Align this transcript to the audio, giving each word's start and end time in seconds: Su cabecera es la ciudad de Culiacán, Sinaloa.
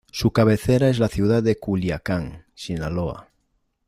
Su 0.11 0.33
cabecera 0.33 0.89
es 0.89 0.97
la 0.97 1.09
ciudad 1.09 1.43
de 1.43 1.59
Culiacán, 1.59 2.47
Sinaloa. 2.55 3.29